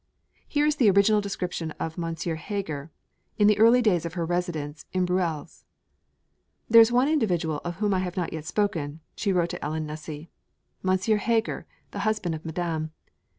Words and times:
Here 0.47 0.65
is 0.65 0.77
the 0.77 0.89
original 0.89 1.21
description 1.21 1.69
of 1.79 1.93
M. 2.03 2.15
Heger, 2.15 2.89
in 3.37 3.45
the 3.45 3.59
early 3.59 3.83
days 3.83 4.03
of 4.03 4.15
her 4.15 4.25
residence 4.25 4.87
in 4.93 5.05
Bruxelles: 5.05 5.63
'There 6.69 6.81
is 6.81 6.91
one 6.91 7.07
individual 7.07 7.61
of 7.63 7.75
whom 7.75 7.93
I 7.93 7.99
have 7.99 8.17
not 8.17 8.33
yet 8.33 8.45
spoken,' 8.45 9.01
she 9.15 9.31
wrote 9.31 9.51
to 9.51 9.63
Ellen 9.63 9.85
Nussey, 9.85 10.31
'M. 10.83 10.97
Heger, 10.97 11.67
the 11.91 11.99
husband 11.99 12.33
of 12.33 12.43
Madame. 12.43 12.89